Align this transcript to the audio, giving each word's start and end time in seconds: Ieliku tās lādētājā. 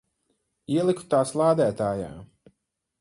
Ieliku 0.77 1.05
tās 1.13 1.35
lādētājā. 1.41 2.09